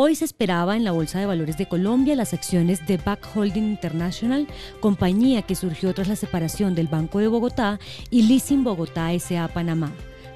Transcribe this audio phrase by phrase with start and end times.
[0.00, 3.64] Hoy se esperaba en la Bolsa de Valores de Colombia las acciones de Back Holding
[3.64, 4.46] International,
[4.78, 9.90] compañía que surgió tras la separación del Banco de Bogotá y Leasing Bogotá SA Panamá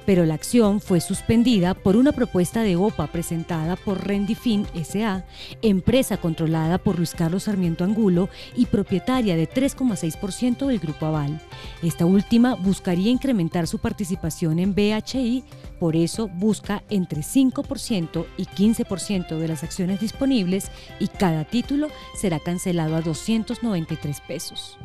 [0.05, 5.25] pero la acción fue suspendida por una propuesta de OPA presentada por Rendifin SA,
[5.61, 11.39] empresa controlada por Luis Carlos Sarmiento Angulo y propietaria de 3,6% del Grupo Aval.
[11.81, 15.43] Esta última buscaría incrementar su participación en BHI,
[15.79, 22.39] por eso busca entre 5% y 15% de las acciones disponibles y cada título será
[22.39, 24.77] cancelado a 293 pesos.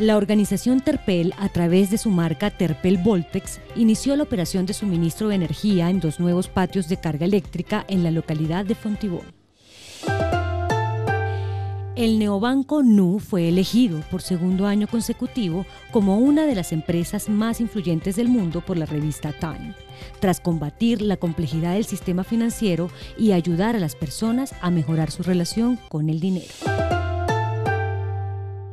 [0.00, 5.28] La organización Terpel, a través de su marca Terpel Voltex, inició la operación de suministro
[5.28, 9.26] de energía en dos nuevos patios de carga eléctrica en la localidad de Fontibón.
[11.96, 17.60] El neobanco NU fue elegido por segundo año consecutivo como una de las empresas más
[17.60, 19.74] influyentes del mundo por la revista Time,
[20.18, 25.22] tras combatir la complejidad del sistema financiero y ayudar a las personas a mejorar su
[25.22, 26.54] relación con el dinero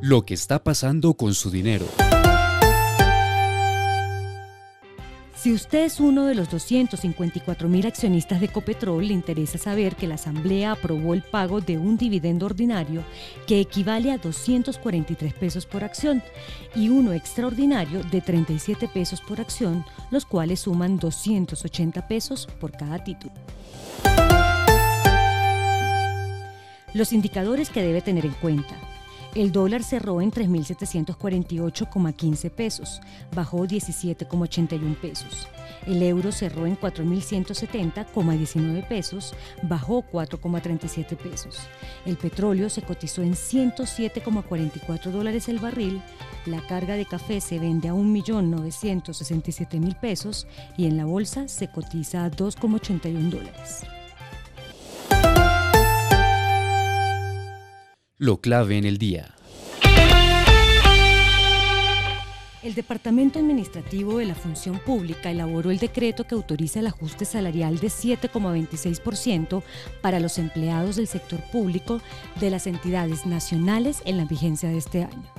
[0.00, 1.86] lo que está pasando con su dinero.
[5.34, 10.08] Si usted es uno de los 254 mil accionistas de Ecopetrol, le interesa saber que
[10.08, 13.04] la Asamblea aprobó el pago de un dividendo ordinario
[13.46, 16.24] que equivale a 243 pesos por acción
[16.74, 23.04] y uno extraordinario de 37 pesos por acción, los cuales suman 280 pesos por cada
[23.04, 23.34] título.
[26.94, 28.74] Los indicadores que debe tener en cuenta.
[29.34, 33.00] El dólar cerró en 3.748,15 pesos,
[33.34, 35.48] bajó 17,81 pesos.
[35.86, 41.60] El euro cerró en 4.170,19 pesos, bajó 4,37 pesos.
[42.04, 46.00] El petróleo se cotizó en 107,44 dólares el barril.
[46.46, 52.24] La carga de café se vende a 1.967.000 pesos y en la bolsa se cotiza
[52.24, 53.84] a 2,81 dólares.
[58.18, 59.34] Lo clave en el día.
[62.64, 67.78] El Departamento Administrativo de la Función Pública elaboró el decreto que autoriza el ajuste salarial
[67.78, 69.62] de 7,26%
[70.02, 72.00] para los empleados del sector público
[72.40, 75.32] de las entidades nacionales en la vigencia de este año.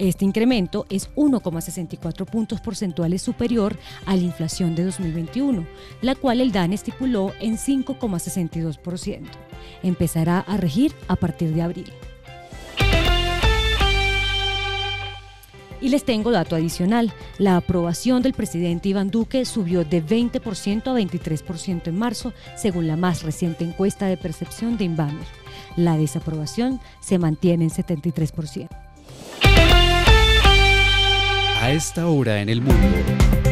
[0.00, 5.64] Este incremento es 1,64 puntos porcentuales superior a la inflación de 2021,
[6.02, 9.22] la cual el DAN estipuló en 5,62%.
[9.84, 11.92] Empezará a regir a partir de abril.
[15.84, 17.12] Y les tengo dato adicional.
[17.36, 22.96] La aprobación del presidente Iván Duque subió de 20% a 23% en marzo, según la
[22.96, 25.26] más reciente encuesta de percepción de Inbamer.
[25.76, 28.68] La desaprobación se mantiene en 73%.
[31.60, 33.43] A esta hora en el mundo.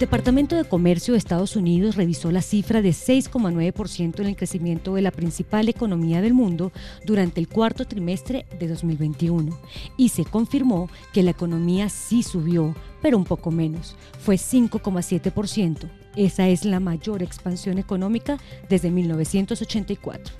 [0.00, 4.94] El Departamento de Comercio de Estados Unidos revisó la cifra de 6,9% en el crecimiento
[4.94, 6.72] de la principal economía del mundo
[7.04, 9.60] durante el cuarto trimestre de 2021
[9.98, 15.90] y se confirmó que la economía sí subió, pero un poco menos, fue 5,7%.
[16.16, 18.38] Esa es la mayor expansión económica
[18.70, 20.34] desde 1984.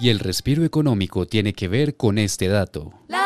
[0.00, 2.90] Y el respiro económico tiene que ver con este dato.
[3.06, 3.19] La.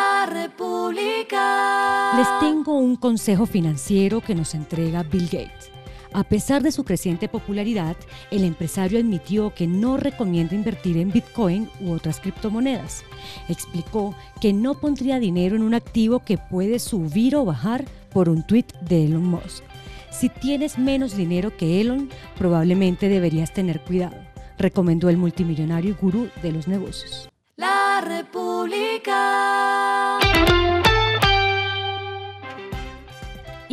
[2.16, 5.72] Les tengo un consejo financiero que nos entrega Bill Gates.
[6.12, 7.96] A pesar de su creciente popularidad,
[8.30, 13.02] el empresario admitió que no recomienda invertir en Bitcoin u otras criptomonedas.
[13.48, 18.46] Explicó que no pondría dinero en un activo que puede subir o bajar por un
[18.46, 19.64] tweet de Elon Musk.
[20.12, 22.08] Si tienes menos dinero que Elon,
[22.38, 24.18] probablemente deberías tener cuidado,
[24.56, 27.28] recomendó el multimillonario y gurú de los negocios.
[27.56, 29.14] La República.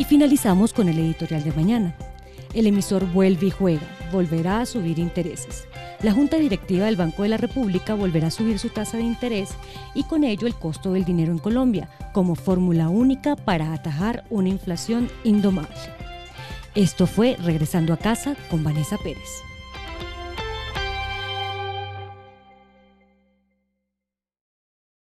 [0.02, 1.94] Y finalizamos con el editorial de mañana.
[2.54, 5.68] El emisor vuelve y juega, volverá a subir intereses.
[6.02, 9.50] La Junta Directiva del Banco de la República volverá a subir su tasa de interés
[9.94, 14.48] y con ello el costo del dinero en Colombia, como fórmula única para atajar una
[14.48, 15.70] inflación indomable.
[16.74, 19.51] Esto fue Regresando a casa con Vanessa Pérez.